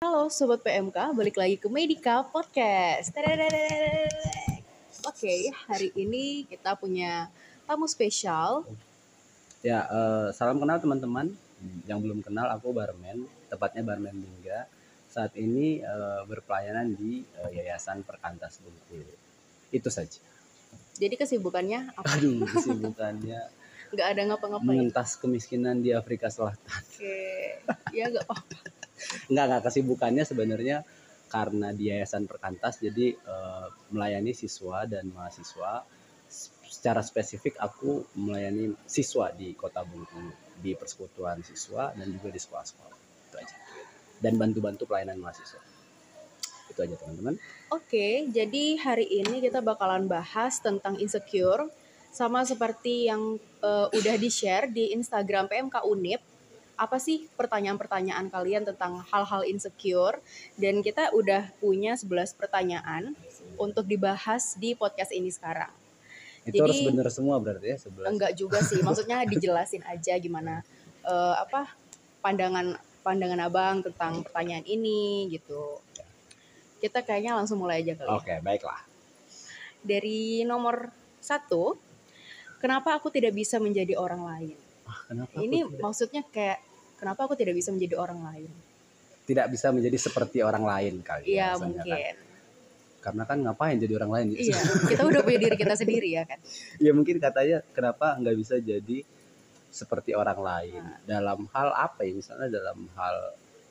[0.00, 3.12] Halo Sobat PMK, balik lagi ke Medica Podcast.
[3.12, 4.08] Oke,
[5.04, 7.28] okay, hari ini kita punya
[7.68, 8.64] tamu spesial.
[9.60, 11.36] Ya, uh, salam kenal teman-teman.
[11.84, 14.64] Yang belum kenal, aku Barman, tepatnya Barman Bingga.
[15.12, 19.12] Saat ini uh, berpelayanan di uh, Yayasan Perkantas Bengkulu.
[19.68, 20.16] Itu saja.
[20.96, 22.08] Jadi kesibukannya apa?
[22.08, 23.59] Aduh, kesibukannya
[23.90, 24.66] Nggak ada ngapa-ngapain.
[24.66, 26.62] mengentas kemiskinan di Afrika Selatan.
[26.62, 27.18] Oke,
[27.90, 28.56] ya nggak apa-apa.
[29.26, 30.76] Enggak, enggak kesibukannya sebenarnya
[31.30, 35.86] karena di Yayasan Perkantas jadi eh, melayani siswa dan mahasiswa.
[36.70, 40.30] Secara spesifik aku melayani siswa di Kota Bengkulu
[40.62, 42.98] di persekutuan siswa dan juga di sekolah-sekolah.
[43.26, 43.56] Itu aja.
[44.22, 45.58] Dan bantu-bantu pelayanan mahasiswa.
[46.70, 47.34] Itu aja teman-teman.
[47.74, 51.66] Oke, jadi hari ini kita bakalan bahas tentang insecure
[52.10, 56.20] sama seperti yang eh, udah di-share di Instagram PMK Unip.
[56.80, 60.16] Apa sih pertanyaan-pertanyaan kalian tentang hal-hal insecure?
[60.56, 63.12] Dan kita udah punya 11 pertanyaan
[63.60, 65.68] untuk dibahas di podcast ini sekarang.
[66.40, 68.08] Itu Jadi- harus benar semua berarti ya sebelas.
[68.08, 70.64] Enggak juga sih, maksudnya dijelasin aja gimana
[71.04, 71.68] eh, apa
[72.24, 75.80] pandangan pandangan Abang tentang pertanyaan ini gitu.
[76.80, 78.08] Kita kayaknya langsung mulai aja kali.
[78.08, 78.16] ya.
[78.16, 78.80] Oke, baiklah.
[79.84, 80.88] Dari nomor
[81.20, 81.76] satu,
[82.60, 84.56] kenapa aku tidak bisa menjadi orang lain?
[84.84, 86.58] Ah, kenapa Ini tidak, maksudnya kayak
[86.94, 88.50] kenapa aku tidak bisa menjadi orang lain?
[89.20, 91.86] tidak bisa menjadi seperti orang lain kali Iya ya, rasanya kan.
[91.86, 92.14] mungkin.
[93.00, 94.26] Karena kan ngapain jadi orang lain?
[94.34, 94.58] Iya,
[94.90, 96.38] kita udah punya diri kita sendiri ya kan.
[96.84, 99.06] ya mungkin katanya kenapa nggak bisa jadi
[99.70, 100.98] seperti orang lain Nah.
[101.06, 103.16] dalam hal apa ya misalnya dalam hal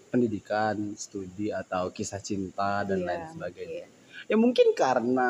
[0.08, 4.32] pendidikan studi atau kisah cinta dan Iya, lain sebagainya mungkin.
[4.32, 5.30] ya mungkin karena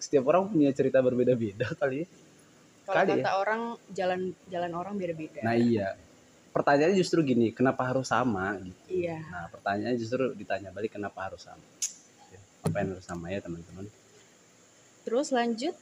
[0.00, 2.06] setiap orang punya cerita berbeda-beda kali ya.
[2.84, 5.40] Kalau Kali kata orang jalan jalan orang beda-beda.
[5.40, 5.96] nah iya
[6.50, 9.18] pertanyaannya justru gini kenapa harus sama gitu Iya.
[9.26, 11.64] nah pertanyaannya justru ditanya balik kenapa harus sama
[12.28, 13.88] Ya, apa yang harus sama ya teman-teman
[15.02, 15.74] Terus lanjut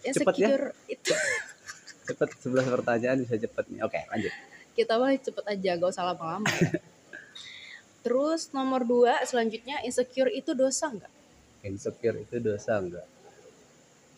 [0.00, 0.48] Cepet ya.
[0.86, 1.12] itu
[2.06, 4.32] cepet 11 pertanyaan bisa cepet nih oke lanjut
[4.74, 6.76] kita mah cepet aja gak usah lama-lama ya.
[8.04, 11.12] Terus nomor dua selanjutnya insecure itu dosa nggak?
[11.62, 13.08] insecure itu dosa enggak?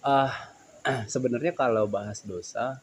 [0.01, 0.51] Ah,
[1.15, 2.79] sebenarnya kalau bahas dosa,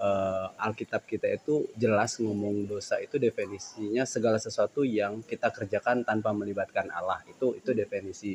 [0.00, 6.34] eh, Alkitab kita itu jelas ngomong dosa itu definisinya segala sesuatu yang kita kerjakan tanpa
[6.34, 7.22] melibatkan Allah.
[7.30, 8.34] Itu itu definisi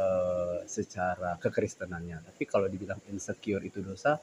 [0.00, 2.18] eh, secara kekristenannya.
[2.32, 4.18] Tapi kalau dibilang insecure itu dosa,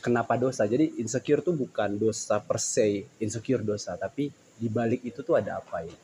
[0.00, 0.64] kenapa dosa?
[0.64, 5.60] Jadi insecure tuh bukan dosa per se, insecure dosa, tapi di balik itu tuh ada
[5.60, 5.96] apa ya?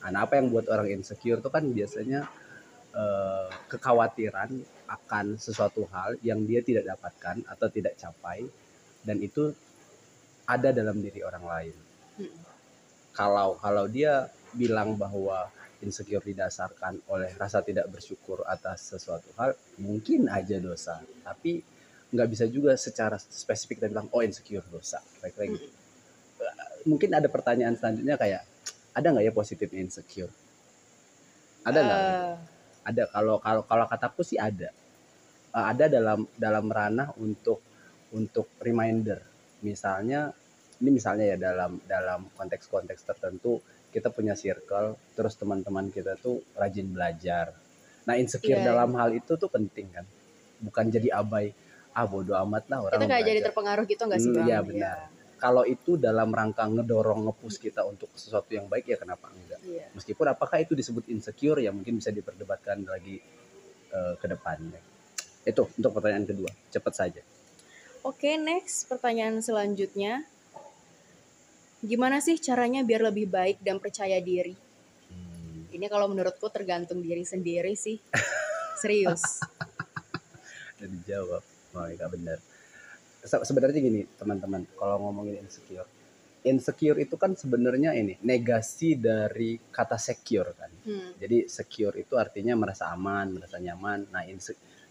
[0.00, 2.24] Nah, apa yang buat orang insecure tuh kan biasanya
[2.94, 4.50] eh, kekhawatiran
[4.90, 8.42] akan sesuatu hal yang dia tidak dapatkan atau tidak capai
[9.06, 9.54] dan itu
[10.50, 11.76] ada dalam diri orang lain.
[12.18, 12.34] Hmm.
[13.14, 15.46] Kalau kalau dia bilang bahwa
[15.80, 21.00] insecure didasarkan oleh rasa tidak bersyukur atas sesuatu hal, mungkin aja dosa.
[21.24, 21.62] Tapi
[22.10, 24.98] nggak bisa juga secara spesifik kita bilang oh insecure dosa.
[25.18, 25.68] Kira-kira gitu.
[26.88, 28.42] Mungkin ada pertanyaan selanjutnya kayak
[28.96, 30.32] ada nggak ya positifnya insecure?
[31.64, 32.00] Ada nggak?
[32.00, 32.34] Eh,
[32.84, 34.70] ada kalau kalau kalau kataku sih ada.
[35.50, 37.60] Eh, ada dalam dalam ranah untuk
[38.14, 39.20] untuk reminder.
[39.66, 40.30] Misalnya
[40.80, 46.88] ini misalnya ya dalam dalam konteks-konteks tertentu kita punya circle terus teman-teman kita tuh rajin
[46.88, 47.52] belajar.
[48.06, 48.68] Nah insecure Iya, iya.
[48.72, 50.06] dalam hal itu tuh penting kan?
[50.62, 51.52] Bukan jadi abai
[51.90, 54.96] ah bodo amat lah orang kita kayak jadi terpengaruh gitu nggak sih Hmm, iya, benar.
[55.40, 59.88] Kalau itu dalam rangka ngedorong ngepush kita untuk sesuatu yang baik ya kenapa enggak Iya.
[59.96, 63.18] meskipun apakah itu disebut insecure ya mungkin bisa diperdebatkan lagi
[63.90, 64.80] eh, ke depannya
[65.48, 67.22] itu untuk pertanyaan kedua cepat saja
[68.00, 70.24] Oke next pertanyaan selanjutnya.
[71.84, 74.56] Gimana sih caranya biar lebih baik dan percaya diri?
[75.68, 78.00] Ini kalau menurutku tergantung diri sendiri sih.
[78.80, 79.20] Serius.
[80.80, 81.44] dan dijawab
[81.76, 82.40] oh iya benar
[83.20, 85.86] Se- sebenarnya gini teman-teman kalau ngomongin insecure
[86.40, 91.12] insecure itu kan sebenarnya ini negasi dari kata secure kan Hmm.
[91.20, 94.08] Jadi secure itu artinya merasa aman, merasa nyaman.
[94.08, 94.24] Nah,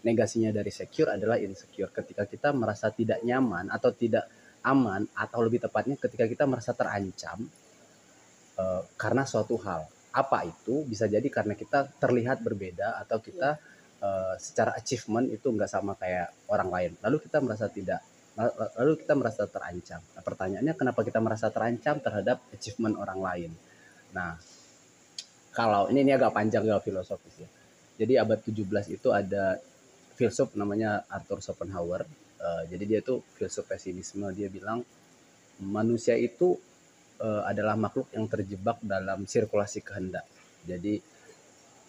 [0.06, 4.30] negasinya dari secure adalah insecure ketika kita merasa tidak nyaman atau tidak
[4.64, 7.42] aman atau lebih tepatnya ketika kita merasa terancam
[8.60, 9.84] eh, karena suatu hal.
[10.10, 10.82] Apa itu?
[10.86, 13.58] Bisa jadi karena kita terlihat berbeda atau kita
[14.00, 16.92] eh, secara achievement itu nggak sama kayak orang lain.
[17.02, 18.00] Lalu kita merasa tidak
[18.48, 20.00] lalu kita merasa terancam.
[20.00, 23.50] Nah, pertanyaannya kenapa kita merasa terancam terhadap achievement orang lain?
[24.16, 24.38] Nah,
[25.52, 27.48] kalau ini ini agak panjang agak filosofis ya.
[28.00, 29.60] Jadi abad 17 itu ada
[30.16, 32.08] filsuf namanya Arthur Schopenhauer.
[32.40, 34.24] Eh, jadi dia tuh filsuf pesimisme.
[34.32, 34.80] Dia bilang
[35.60, 36.56] manusia itu
[37.20, 40.24] eh, adalah makhluk yang terjebak dalam sirkulasi kehendak.
[40.64, 41.00] Jadi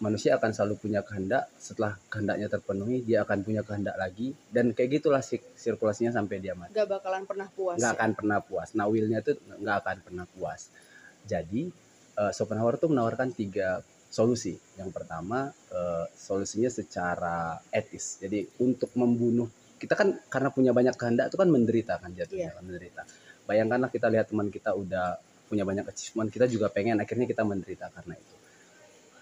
[0.02, 4.98] manusia akan selalu punya kehendak, setelah kehendaknya terpenuhi dia akan punya kehendak lagi dan kayak
[4.98, 5.22] gitulah
[5.54, 6.74] sirkulasinya sampai dia mati.
[6.74, 7.78] Gak bakalan pernah puas.
[7.78, 7.98] Nggak ya?
[8.02, 8.68] akan pernah puas.
[8.74, 10.74] Nah, willnya itu nggak akan pernah puas.
[11.22, 11.70] Jadi
[12.18, 13.78] eh, Schopenhauer tuh menawarkan tiga
[14.10, 14.58] solusi.
[14.74, 18.18] Yang pertama eh, solusinya secara etis.
[18.18, 19.46] Jadi untuk membunuh
[19.78, 23.02] kita kan karena punya banyak kehendak itu kan menderita kan jatuhnya kan menderita.
[23.46, 27.90] Bayangkanlah kita lihat teman kita udah punya banyak achievement, kita juga pengen akhirnya kita menderita
[27.90, 28.41] karena itu.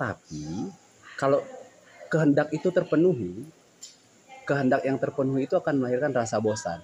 [0.01, 0.73] Tapi
[1.21, 1.45] kalau
[2.09, 3.45] kehendak itu terpenuhi,
[4.49, 6.81] kehendak yang terpenuhi itu akan melahirkan rasa bosan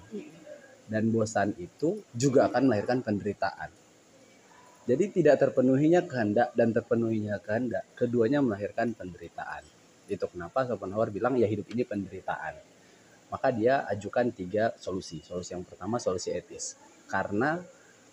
[0.85, 3.73] dan bosan itu juga akan melahirkan penderitaan.
[4.87, 9.65] Jadi tidak terpenuhinya kehendak dan terpenuhinya kehendak, keduanya melahirkan penderitaan.
[10.07, 12.55] Itu kenapa Schopenhauer bilang ya hidup ini penderitaan.
[13.27, 15.19] Maka dia ajukan tiga solusi.
[15.19, 16.79] Solusi yang pertama solusi etis.
[17.11, 17.59] Karena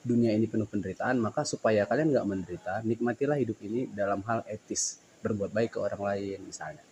[0.04, 5.00] dunia ini penuh penderitaan, maka supaya kalian nggak menderita, nikmatilah hidup ini dalam hal etis.
[5.24, 6.84] Berbuat baik ke orang lain misalnya.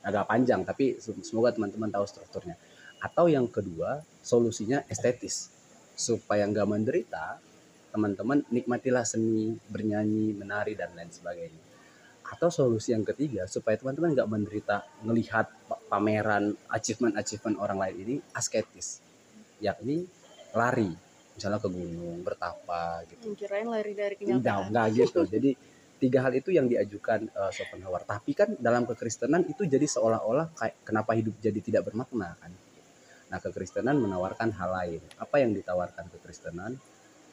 [0.00, 2.56] Agak panjang, tapi semoga teman-teman tahu strukturnya.
[3.04, 5.52] Atau yang kedua, solusinya estetis.
[5.92, 7.36] Supaya nggak menderita,
[7.92, 11.62] teman-teman nikmatilah seni, bernyanyi, menari, dan lain sebagainya.
[12.24, 18.14] Atau solusi yang ketiga, supaya teman-teman nggak menderita melihat pa- pameran achievement-achievement orang lain ini
[18.32, 19.04] asketis.
[19.60, 20.08] Yakni
[20.56, 20.90] lari,
[21.36, 23.30] misalnya ke gunung, bertapa gitu.
[23.30, 24.66] Hmm, Kirain lari dari Enggak, kenyataan.
[24.72, 25.20] enggak gitu.
[25.36, 25.50] Jadi
[25.96, 28.02] tiga hal itu yang diajukan eh, Schopenhauer.
[28.08, 32.52] Tapi kan dalam kekristenan itu jadi seolah-olah kayak kenapa hidup jadi tidak bermakna kan.
[33.26, 35.02] Nah, kekristenan menawarkan hal lain.
[35.18, 36.78] Apa yang ditawarkan kekristenan?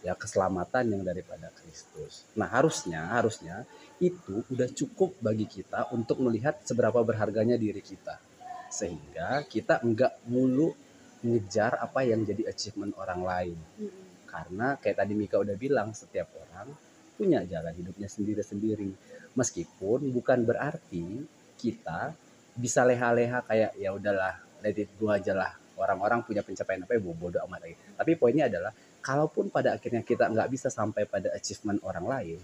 [0.03, 2.27] Ya keselamatan yang daripada Kristus.
[2.35, 3.63] Nah, harusnya harusnya
[4.03, 8.19] itu udah cukup bagi kita untuk melihat seberapa berharganya diri kita.
[8.67, 10.75] Sehingga kita enggak mulu
[11.23, 13.59] ngejar apa yang jadi achievement orang lain.
[13.79, 14.11] Mm-mm.
[14.33, 16.73] karena kayak tadi Mika udah bilang setiap orang
[17.13, 18.89] punya jalan hidupnya sendiri-sendiri.
[19.37, 21.21] Meskipun bukan berarti
[21.53, 22.17] kita
[22.57, 27.01] bisa leha-leha kayak ya udahlah let it go aja lah orang-orang punya pencapaian apa ya
[27.01, 27.75] bodo amat lagi.
[27.97, 32.39] Tapi poinnya adalah kalaupun pada akhirnya kita nggak bisa sampai pada achievement orang lain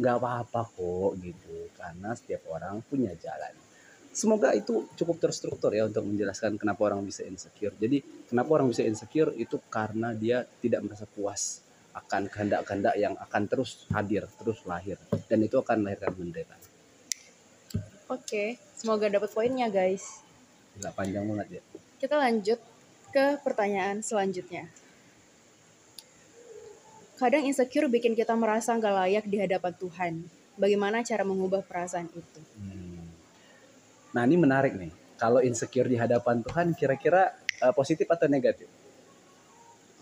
[0.00, 1.68] nggak apa-apa kok gitu.
[1.76, 3.52] Karena setiap orang punya jalan
[4.14, 8.00] semoga itu cukup terstruktur ya untuk menjelaskan kenapa orang bisa insecure jadi
[8.30, 11.60] kenapa orang bisa insecure itu karena dia tidak merasa puas
[11.94, 14.96] akan kehendak-kehendak yang akan terus hadir terus lahir
[15.26, 16.62] dan itu akan melahirkan penderitaan
[18.04, 20.20] Oke, semoga dapat poinnya guys.
[20.76, 21.62] Gila panjang banget ya
[21.96, 22.60] Kita lanjut
[23.08, 24.68] ke pertanyaan selanjutnya.
[27.16, 30.12] Kadang insecure bikin kita merasa nggak layak di hadapan Tuhan.
[30.60, 32.40] Bagaimana cara mengubah perasaan itu?
[32.60, 32.83] Hmm.
[34.14, 34.92] Nah ini menarik nih.
[35.18, 38.66] Kalau insecure di hadapan Tuhan, kira-kira eh, positif atau negatif?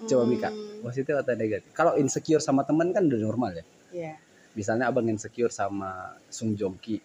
[0.03, 1.71] Coba Mika, Hmm, positif atau negatif?
[1.73, 3.65] Kalau insecure sama teman kan udah normal ya.
[3.95, 4.15] ya.
[4.53, 7.01] Misalnya abang insecure sama Sung Joong Ki.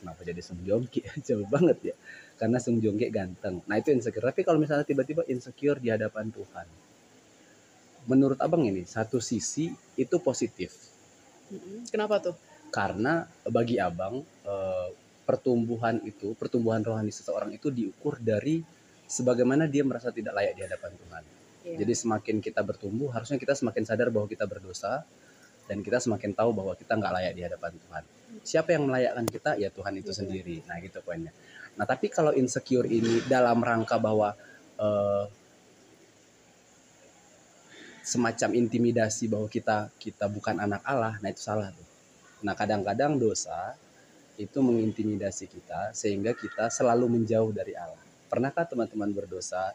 [0.00, 1.04] Kenapa jadi Sung Joong Ki?
[1.26, 1.94] Jauh banget ya.
[2.40, 3.60] Karena Sung Joong Ki ganteng.
[3.66, 4.24] Nah itu insecure.
[4.24, 6.68] Tapi kalau misalnya tiba-tiba insecure di hadapan Tuhan.
[8.06, 10.70] Menurut abang ini, satu sisi itu positif.
[11.90, 12.36] Kenapa tuh?
[12.70, 14.88] karena bagi abang eh,
[15.26, 18.62] pertumbuhan itu pertumbuhan rohani seseorang itu diukur dari
[19.10, 21.22] sebagaimana dia merasa tidak layak di hadapan Tuhan.
[21.66, 21.76] Iya.
[21.82, 25.02] Jadi semakin kita bertumbuh harusnya kita semakin sadar bahwa kita berdosa
[25.66, 28.02] dan kita semakin tahu bahwa kita nggak layak di hadapan Tuhan.
[28.46, 29.50] Siapa yang melayakkan kita?
[29.58, 30.18] Ya Tuhan itu Tuhan.
[30.30, 30.62] sendiri.
[30.70, 31.34] Nah gitu poinnya.
[31.74, 34.38] Nah tapi kalau insecure ini dalam rangka bahwa
[34.78, 35.26] eh,
[38.06, 41.86] semacam intimidasi bahwa kita kita bukan anak Allah, nah itu salah tuh.
[42.46, 43.74] Nah, kadang-kadang dosa
[44.36, 48.00] itu mengintimidasi kita sehingga kita selalu menjauh dari Allah.
[48.28, 49.72] Pernahkah teman-teman berdosa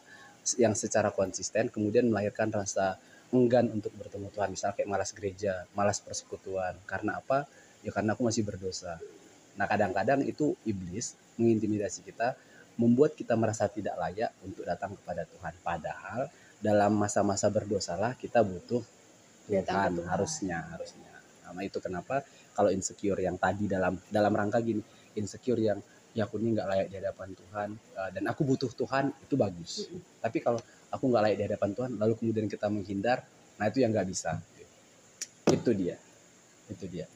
[0.58, 2.98] yang secara konsisten kemudian melahirkan rasa
[3.32, 6.76] enggan untuk bertemu Tuhan, misalnya kayak malas gereja, malas persekutuan.
[6.84, 7.48] Karena apa?
[7.80, 9.00] Ya karena aku masih berdosa.
[9.56, 12.36] Nah, kadang-kadang itu iblis mengintimidasi kita,
[12.76, 15.54] membuat kita merasa tidak layak untuk datang kepada Tuhan.
[15.64, 16.28] Padahal
[16.60, 18.84] dalam masa-masa berdosalah kita butuh
[19.48, 20.08] Tuhan, Tuhan.
[20.08, 21.12] harusnya, harusnya.
[21.52, 24.80] Nah, itu kenapa kalau insecure yang tadi dalam dalam rangka gini,
[25.16, 25.78] insecure yang
[26.12, 29.88] ya aku ini nggak layak di hadapan Tuhan eh, dan aku butuh Tuhan itu bagus.
[30.20, 30.60] Tapi kalau
[30.92, 33.24] aku nggak layak di hadapan Tuhan, lalu kemudian kita menghindar,
[33.56, 34.36] nah itu yang nggak bisa.
[35.48, 35.96] Itu dia,
[36.68, 37.08] itu dia.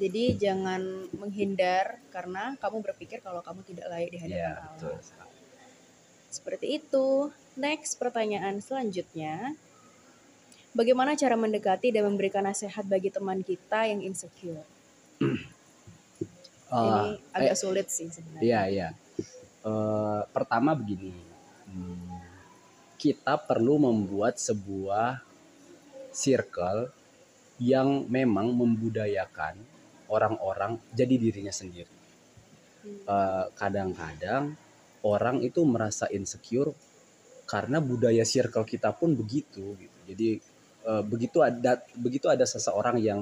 [0.00, 4.72] Jadi jangan menghindar karena kamu berpikir kalau kamu tidak layak di hadapan Iya, Allah.
[4.72, 4.94] betul.
[6.32, 7.08] Seperti itu.
[7.60, 9.52] Next pertanyaan selanjutnya.
[10.70, 14.64] Bagaimana cara mendekati dan memberikan nasihat bagi teman kita yang insecure?
[16.70, 18.46] Ah, Ini agak sulit sih sebenarnya.
[18.46, 18.88] Iya, iya.
[19.66, 21.10] Eh, pertama begini,
[21.66, 22.22] hmm,
[22.94, 25.18] kita perlu membuat sebuah
[26.14, 26.94] circle
[27.58, 29.58] yang memang membudayakan
[30.06, 31.90] orang-orang jadi dirinya sendiri.
[32.86, 33.02] Hmm.
[33.02, 34.54] Eh, kadang-kadang
[35.02, 36.70] orang itu merasa insecure
[37.50, 39.98] karena budaya circle kita pun begitu gitu.
[40.06, 40.38] Jadi
[40.86, 43.20] eh, begitu ada begitu ada seseorang yang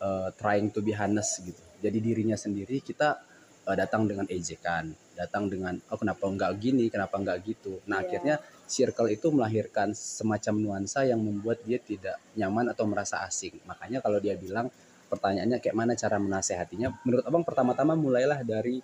[0.00, 1.60] eh, trying to be honest gitu.
[1.84, 3.20] Jadi dirinya sendiri kita
[3.68, 7.80] eh, datang dengan ejekan, datang dengan oh kenapa enggak gini, kenapa enggak gitu.
[7.88, 8.06] Nah, Iya.
[8.08, 13.60] akhirnya circle itu melahirkan semacam nuansa yang membuat dia tidak nyaman atau merasa asing.
[13.68, 14.72] Makanya kalau dia bilang
[15.12, 18.80] pertanyaannya kayak mana cara menasehatinya, menurut Abang pertama-tama mulailah dari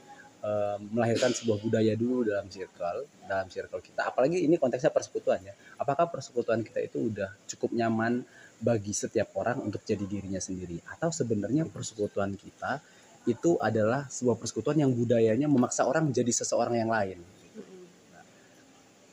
[0.89, 4.09] melahirkan sebuah budaya dulu dalam circle, dalam circle kita.
[4.09, 5.53] Apalagi ini konteksnya persekutuan ya.
[5.77, 8.25] Apakah persekutuan kita itu udah cukup nyaman
[8.61, 12.81] bagi setiap orang untuk jadi dirinya sendiri atau sebenarnya persekutuan kita
[13.25, 17.21] itu adalah sebuah persekutuan yang budayanya memaksa orang menjadi seseorang yang lain.
[17.21, 17.85] Mm-mm.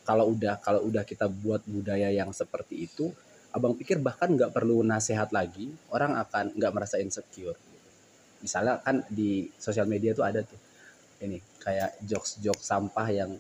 [0.03, 3.11] Kalau udah kalau udah kita buat budaya yang seperti itu,
[3.51, 7.55] abang pikir bahkan nggak perlu nasihat lagi, orang akan nggak merasa insecure.
[8.39, 10.66] Misalnya kan di sosial media tuh ada tuh
[11.19, 13.31] ini kayak jokes-jokes sampah yang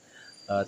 [0.47, 0.65] eh,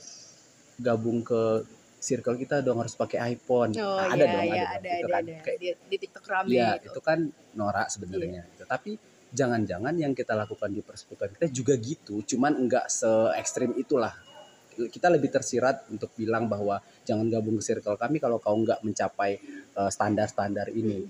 [0.80, 1.66] gabung ke
[2.00, 3.76] circle kita dong harus pakai iPhone.
[3.76, 4.76] Oh Nah, iya, dong, iya, dong.
[4.80, 5.36] ada, Itu ada, kan ada.
[5.44, 6.88] kayak Di, di TikTok rame Iya, gitu.
[6.96, 7.20] itu kan
[7.60, 8.42] norak sebenarnya.
[8.56, 8.64] gitu.
[8.64, 8.92] Tapi
[9.30, 14.16] jangan-jangan yang kita lakukan di persekutuan kita juga gitu, cuman enggak se ekstrim itulah.
[14.80, 19.36] Kita lebih tersirat untuk bilang bahwa jangan gabung ke circle kami kalau kau enggak mencapai
[19.76, 21.04] eh, standar-standar ini.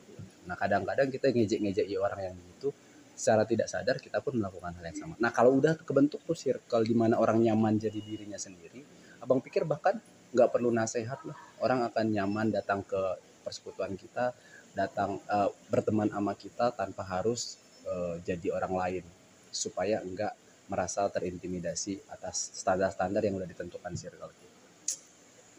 [0.49, 2.73] Nah, kadang-kadang kita ngejek-ngejek orang yang begitu,
[3.19, 5.13] secara tidak sadar kita pun melakukan hal yang sama.
[5.19, 8.79] Nah, kalau udah kebentuk tuh circle di mana orang nyaman jadi dirinya sendiri,
[9.19, 9.99] abang pikir bahkan
[10.31, 11.35] nggak perlu nasihat lah.
[11.59, 14.31] Orang akan nyaman datang ke persekutuan kita,
[14.71, 19.05] datang eh, berteman sama kita tanpa harus eh, jadi orang lain
[19.51, 20.31] supaya enggak
[20.71, 24.57] merasa terintimidasi atas standar-standar yang udah ditentukan circle kita.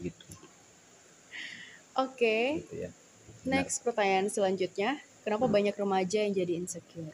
[0.00, 0.26] Gitu,
[1.98, 2.90] Oke, gitu ya.
[3.44, 4.96] next pertanyaan selanjutnya.
[5.20, 5.52] Kenapa Hmm.
[5.52, 7.12] banyak remaja yang jadi insecure?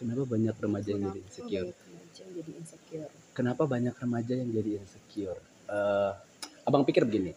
[0.00, 1.68] Kenapa banyak remaja yang jadi insecure?
[2.16, 3.10] yang jadi insecure?
[3.36, 5.40] Kenapa banyak remaja yang jadi insecure?
[5.68, 6.12] Eh,
[6.64, 7.36] abang pikir begini.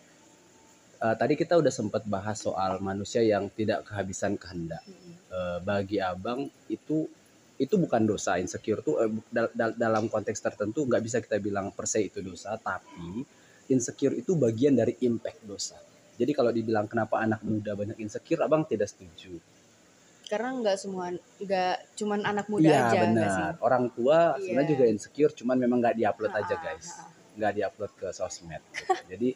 [1.03, 4.79] Eh, tadi kita udah sempat bahas soal manusia yang tidak kehabisan kehendak.
[5.27, 7.11] Eh, bagi abang itu
[7.59, 11.69] itu bukan dosa insecure tuh bu- dal- dal- dalam konteks tertentu nggak bisa kita bilang
[11.69, 13.21] per se itu dosa tapi
[13.69, 15.77] insecure itu bagian dari impact dosa
[16.17, 19.37] jadi kalau dibilang kenapa anak muda banyak insecure abang tidak setuju
[20.33, 21.05] Karena nggak semua,
[21.37, 23.45] nggak cuman anak muda iya aja, nggak sih?
[23.45, 24.73] benar orang tua sebenarnya Iya.
[24.73, 27.05] juga insecure cuman memang nggak diupload aja Ha-ha, guys ha-ha.
[27.33, 29.03] nggak diupload ke sosmed gitu.
[29.07, 29.29] jadi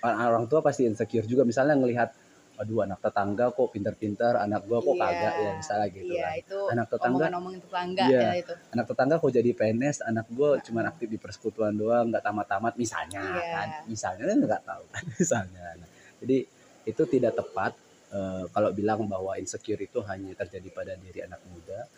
[0.00, 2.10] orang, tua pasti insecure juga misalnya ngelihat
[2.54, 5.02] aduh anak tetangga kok pinter-pinter anak gua kok Iya.
[5.04, 8.20] kagak ya misalnya gitu Iya, kan itu anak tetangga omongan-omongan tetangga Iya.
[8.20, 8.52] ya itu.
[8.70, 13.22] anak tetangga kok jadi PNS anak gue cuma aktif di persekutuan doang nggak tamat-tamat misalnya
[13.26, 13.50] Iya.
[13.50, 15.88] kan misalnya kan nggak tahu kan misalnya Nah,
[16.22, 16.36] jadi
[16.84, 17.72] itu tidak tepat
[18.14, 21.90] eh, kalau bilang bahwa insecure itu hanya terjadi pada diri anak muda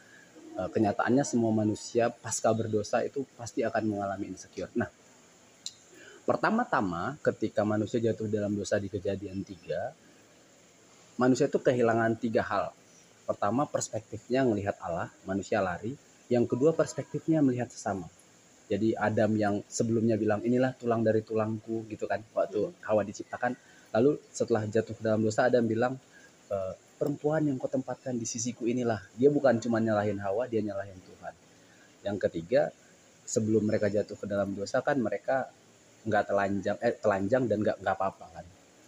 [0.56, 4.88] Eh, kenyataannya semua manusia pasca berdosa itu pasti akan mengalami insecure nah
[6.24, 9.92] pertama-tama ketika manusia jatuh dalam dosa di kejadian tiga
[11.20, 12.72] manusia itu kehilangan tiga hal
[13.28, 15.92] pertama perspektifnya melihat Allah manusia lari
[16.26, 18.10] yang kedua perspektifnya melihat sesama.
[18.66, 23.54] Jadi Adam yang sebelumnya bilang inilah tulang dari tulangku gitu kan waktu Hawa diciptakan.
[23.94, 25.94] Lalu setelah jatuh ke dalam dosa Adam bilang
[26.50, 26.56] "E,
[26.96, 29.00] perempuan yang kau tempatkan di sisiku inilah.
[29.14, 31.34] Dia bukan cuma nyalahin Hawa, dia nyalahin Tuhan.
[32.06, 32.72] Yang ketiga
[33.26, 35.50] sebelum mereka jatuh ke dalam dosa kan mereka
[36.06, 38.46] nggak telanjang eh telanjang dan nggak nggak apa-apa kan.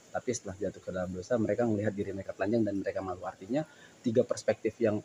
[0.08, 3.22] Tapi setelah jatuh ke dalam dosa mereka melihat diri mereka telanjang dan mereka malu.
[3.28, 3.62] Artinya
[4.00, 5.02] tiga perspektif yang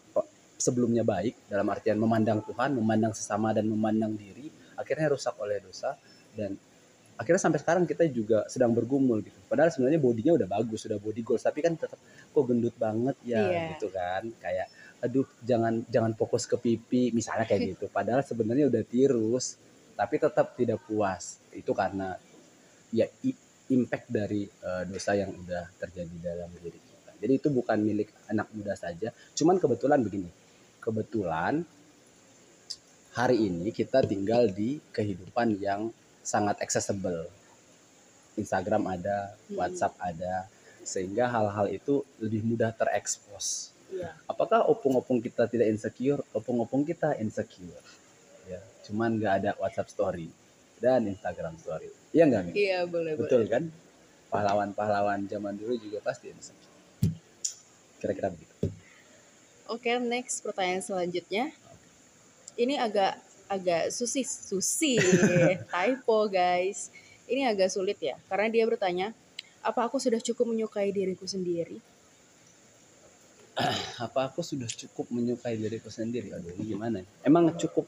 [0.58, 4.48] sebelumnya baik dalam artian memandang Tuhan, memandang sesama dan memandang diri,
[4.80, 5.98] akhirnya rusak oleh dosa
[6.38, 6.56] dan
[7.14, 9.38] akhirnya sampai sekarang kita juga sedang bergumul gitu.
[9.46, 11.98] Padahal sebenarnya bodinya udah bagus, sudah body goals, tapi kan tetap
[12.34, 13.62] kok gendut banget ya Iya.
[13.78, 14.24] gitu kan.
[14.42, 14.68] Kayak
[15.04, 17.86] aduh jangan jangan fokus ke pipi misalnya kayak gitu.
[17.92, 19.60] Padahal sebenarnya udah tirus,
[19.94, 21.38] tapi tetap tidak puas.
[21.54, 22.18] Itu karena
[22.90, 23.06] ya
[23.70, 27.12] impact dari eh, dosa yang udah terjadi dalam diri kita.
[27.22, 29.14] Jadi itu bukan milik anak muda saja.
[29.38, 30.30] Cuman kebetulan begini.
[30.84, 31.64] Kebetulan
[33.14, 35.88] hari ini kita tinggal di kehidupan yang
[36.24, 37.28] sangat accessible.
[38.34, 39.62] Instagram ada, Hmm.
[39.62, 40.50] WhatsApp ada,
[40.82, 43.70] sehingga hal-hal itu lebih mudah terekspos.
[43.94, 44.18] Iya.
[44.26, 46.26] Apakah opung-opung kita tidak insecure?
[46.34, 47.78] Opung-opung kita insecure.
[48.50, 48.58] Ya,
[48.90, 50.28] cuman nggak ada WhatsApp story
[50.82, 51.94] dan Instagram story.
[52.10, 52.52] Iya nggak, Mi?
[52.58, 53.30] Iya, boleh, boleh.
[53.30, 53.70] Betul kan?
[54.34, 56.74] Pahlawan-pahlawan zaman dulu juga pasti insecure.
[58.02, 58.52] Kira-kira begitu.
[59.70, 61.54] Oke, next pertanyaan selanjutnya.
[62.60, 63.22] Ini agak
[63.54, 64.98] agak susi susi
[65.72, 66.90] typo guys.
[67.24, 69.16] Ini agak sulit ya, karena dia bertanya,
[69.64, 71.80] apa aku sudah cukup menyukai diriku sendiri?
[74.06, 77.08] apa aku sudah cukup menyukai diriku sendiri aduh ini gimana ya?
[77.22, 77.86] emang cukup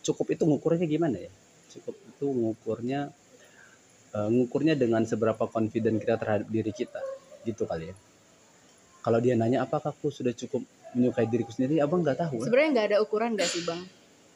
[0.00, 1.28] cukup itu ngukurnya gimana ya
[1.68, 3.12] cukup itu ngukurnya
[4.16, 7.04] eh, ngukurnya dengan seberapa confident kita terhadap diri kita
[7.44, 7.96] gitu kali ya
[9.04, 10.64] kalau dia nanya apakah aku sudah cukup
[10.96, 12.46] menyukai diriku sendiri abang nggak tahu kan?
[12.50, 13.80] Sebenarnya nggak ada ukuran nggak sih bang?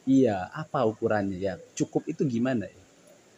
[0.03, 2.79] Iya apa ukurannya ya cukup itu gimana ya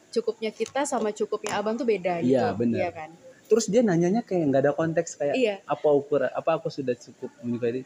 [0.10, 2.38] Cukupnya kita sama cukupnya abang tuh beda gitu.
[2.38, 2.79] Iya, benar.
[2.79, 3.10] Iya kan?
[3.43, 5.55] terus dia nanyanya kayak nggak ada konteks kayak Iya.
[5.63, 7.84] apa ukuran apa aku sudah cukup menyukai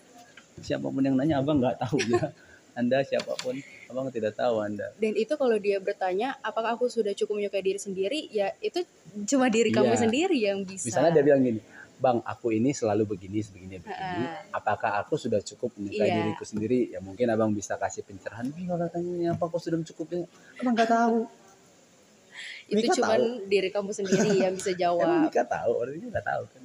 [0.57, 2.29] siapa pun yang nanya abang nggak tahu ya
[2.79, 7.11] anda siapa pun abang tidak tahu anda Dan itu kalau dia bertanya, apakah aku sudah
[7.11, 8.29] cukup menyukai diri sendiri?
[8.29, 8.85] Ya itu
[9.25, 9.99] cuma diri kamu Iya.
[9.99, 10.87] sendiri yang bisa.
[10.87, 11.59] misalnya dia bilang gini
[11.97, 13.81] bang aku ini selalu begini begini.
[13.81, 14.23] Begini
[14.53, 16.15] apakah aku sudah cukup menyukai Iya.
[16.21, 16.93] diriku sendiri?
[16.93, 20.89] Ya mungkin abang bisa kasih pencerahan Ih, kalau tanya apa aku sudah cukup abang nggak
[20.89, 21.25] tahu.
[22.71, 23.15] Itu Mika cuma
[23.49, 25.07] diri kamu sendiri yang bisa emang jawab.
[25.25, 26.63] Mika tahu orang ini nggak tahu kan.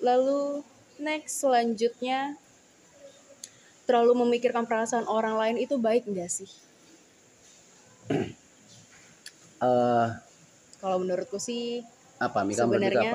[0.00, 0.40] Lalu
[0.98, 2.36] next selanjutnya.
[3.88, 6.50] Terlalu memikirkan perasaan orang lain itu baik nggak sih?
[9.60, 10.08] Eh,
[10.80, 11.84] Kalau menurutku sih
[12.16, 12.64] apa Mika Mika apa?
[12.64, 13.12] sebenarnya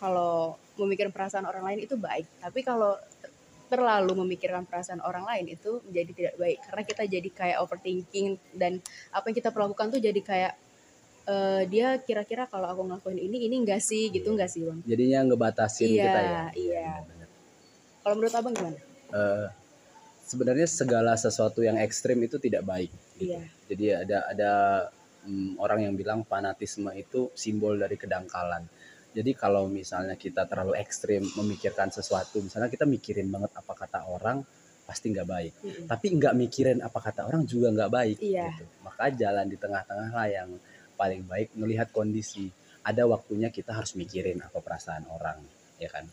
[0.00, 3.30] kalau memikirkan perasaan orang lain itu baik, tapi kalau ter-
[3.70, 8.28] terlalu memikirkan perasaan orang lain itu menjadi tidak baik karena kita jadi kayak overthinking
[8.58, 8.82] dan
[9.14, 10.52] apa yang kita perlakukan tuh jadi kayak
[11.28, 14.80] eh, dia kira-kira kalau aku ngelakuin ini ini enggak sih gitu enggak sih bang?
[14.82, 16.90] jadinya ngebatasin Iya, kita ya iya.
[17.06, 17.28] benar.
[18.00, 18.78] Kalau menurut abang gimana?
[19.12, 19.46] Eh,
[20.26, 22.90] sebenarnya segala sesuatu yang ekstrim itu tidak baik.
[23.14, 23.34] gitu.
[23.38, 23.42] Iya.
[23.70, 24.52] Jadi ada ada
[25.22, 28.66] mm, orang yang bilang fanatisme itu simbol dari kedangkalan.
[29.10, 34.46] Jadi kalau misalnya kita terlalu ekstrim memikirkan sesuatu, misalnya kita mikirin banget apa kata orang,
[34.86, 35.52] pasti nggak baik.
[35.62, 35.86] Mm-mm.
[35.90, 38.16] Tapi nggak mikirin apa kata orang juga nggak baik.
[38.22, 38.54] Iya.
[38.54, 38.64] Gitu.
[38.86, 40.50] Maka jalan di tengah-tengah lah yang
[40.94, 42.50] paling baik melihat kondisi.
[42.86, 45.38] Ada waktunya kita harus mikirin apa perasaan orang,
[45.76, 46.06] ya kan?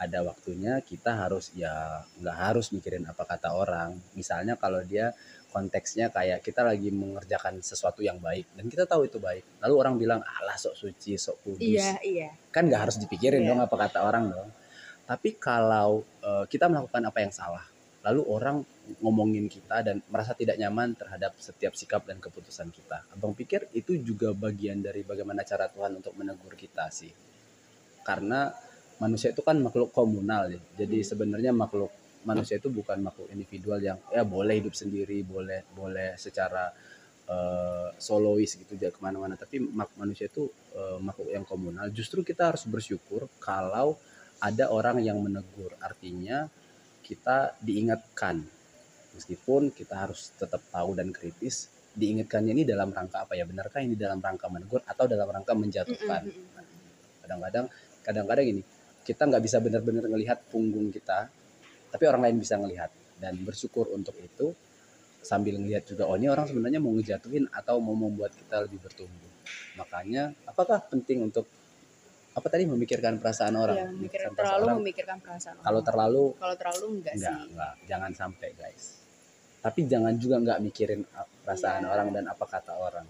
[0.00, 3.92] Ada waktunya kita harus ya nggak harus mikirin apa kata orang.
[4.16, 5.12] Misalnya kalau dia
[5.50, 9.42] konteksnya kayak kita lagi mengerjakan sesuatu yang baik dan kita tahu itu baik.
[9.60, 12.28] Lalu orang bilang alah sok suci, sok kudus Iya iya.
[12.48, 13.52] kan nggak harus dipikirin Iya.
[13.52, 14.48] dong apa kata orang dong.
[15.04, 17.66] Tapi kalau eh, kita melakukan apa yang salah,
[18.06, 18.56] lalu orang
[19.02, 23.94] ngomongin kita dan merasa tidak nyaman terhadap setiap sikap dan keputusan kita, abang pikir itu
[24.00, 27.10] juga bagian dari bagaimana cara Tuhan untuk menegur kita sih.
[28.02, 28.50] Karena
[28.98, 30.60] manusia itu kan makhluk komunal ya.
[30.78, 31.08] Jadi Hmm.
[31.08, 31.92] sebenarnya makhluk
[32.24, 36.68] manusia itu bukan makhluk individual yang ya boleh hidup sendiri, boleh boleh secara
[37.28, 39.36] eh, solois gitu dia ke mana-mana.
[39.36, 41.88] Tapi mak- manusia itu eh, makhluk yang komunal.
[41.92, 43.96] Justru kita harus bersyukur kalau
[44.40, 45.72] ada orang yang menegur.
[45.80, 46.48] Artinya
[47.04, 48.44] kita diingatkan.
[49.10, 53.44] Meskipun kita harus tetap tahu dan kritis diingatkannya ini dalam rangka apa ya?
[53.44, 56.30] Benarkah ini dalam rangka menegur atau dalam rangka menjatuhkan?
[57.24, 57.66] Kadang-kadang
[58.00, 58.62] kadang-kadang gini
[59.04, 61.28] kita nggak bisa benar-benar ngelihat punggung kita
[61.90, 64.54] tapi orang lain bisa ngelihat dan bersyukur untuk itu.
[65.20, 69.28] Sambil ngelihat juga oh ini orang sebenarnya mau ngejatuhin atau mau membuat kita lebih bertumbuh.
[69.76, 71.44] Makanya apakah penting untuk
[72.30, 73.76] apa tadi memikirkan perasaan orang?
[73.76, 74.78] Iya, memikirkan perasaan terlalu orang.
[74.80, 75.66] memikirkan perasaan orang.
[75.66, 76.24] kalau terlalu?
[76.40, 77.48] Kalau terlalu enggak, enggak sih.
[77.52, 77.72] enggak.
[77.84, 78.84] Jangan sampai guys.
[79.60, 81.00] Tapi jangan juga nggak mikirin
[81.44, 81.90] perasaan Iya.
[81.92, 83.06] orang dan apa kata orang.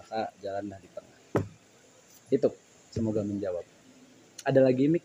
[0.00, 1.18] Maka jalanlah di tengah.
[2.32, 2.48] Itu.
[2.90, 3.62] Semoga menjawab.
[4.48, 5.04] Ada lagi mik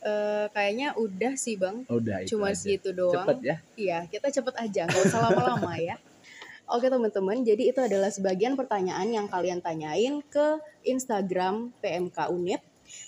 [0.00, 1.84] Eh, kayaknya udah sih bang.
[1.86, 2.56] udah itu Cuma aja.
[2.56, 3.20] segitu doang.
[3.20, 6.00] cepet ya Iya, kita cepet aja, nggak usah lama-lama ya.
[6.74, 12.62] Oke teman-teman, jadi itu adalah sebagian pertanyaan yang kalian tanyain ke Instagram PMK Unip.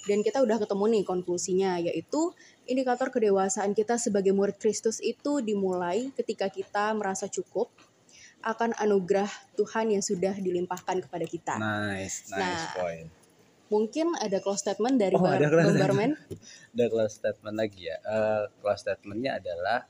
[0.05, 2.31] Dan kita udah ketemu nih konklusinya, yaitu
[2.65, 7.67] indikator kedewasaan kita sebagai murid Kristus itu dimulai ketika kita merasa cukup
[8.41, 11.55] akan anugerah Tuhan yang sudah dilimpahkan kepada kita.
[11.57, 13.09] nice nice Nah, point
[13.73, 16.13] Mungkin ada close statement dari Oh, Bar- ada close Barman.
[16.77, 17.97] ada close statement lagi ya.
[17.99, 19.81] Eh, close statementnya adalah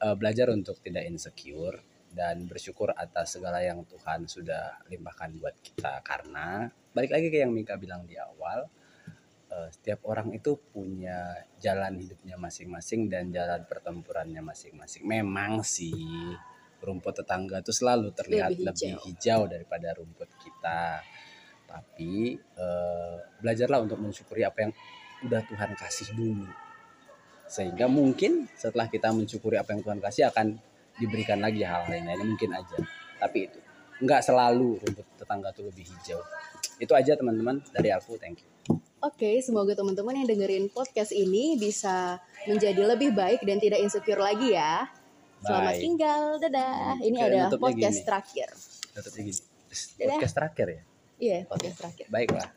[0.00, 1.76] eh, belajar untuk tidak insecure
[2.08, 6.00] dan bersyukur atas segala yang Tuhan sudah limpahkan buat kita.
[6.00, 8.64] Karena balik lagi ke yang Mika bilang di awal
[9.52, 15.04] eh, setiap orang itu punya jalan hidupnya masing-masing dan jalan pertempurannya masing-masing.
[15.04, 15.92] Memang sih
[16.80, 19.04] rumput tetangga itu selalu terlihat Lebih lebih hijau.
[19.04, 21.00] hijau, daripada rumput kita
[21.68, 24.72] tapi eh, belajarlah untuk mensyukuri apa yang
[25.24, 26.46] udah Tuhan kasih dulu
[27.44, 30.56] sehingga mungkin setelah kita mensyukuri apa yang Tuhan kasih akan
[30.96, 32.78] diberikan lagi hal lain lainnya mungkin aja
[33.20, 33.58] tapi itu
[34.04, 36.20] nggak selalu rumput tetangga itu lebih hijau
[36.82, 38.50] itu aja teman-teman dari aku thank you
[39.04, 42.16] Oke, semoga teman-teman yang dengerin podcast ini bisa
[42.48, 44.88] menjadi lebih baik dan tidak insecure lagi ya.
[45.44, 45.84] Selamat Bye.
[45.84, 46.96] tinggal, dadah.
[47.04, 48.06] Ini kira adalah podcast gini.
[48.08, 48.48] terakhir.
[48.96, 49.42] Tutupnya gini
[49.74, 50.16] Dadah.
[50.16, 50.82] podcast terakhir ya
[51.24, 52.06] Iya, podcast terakhir.
[52.12, 52.48] baiklah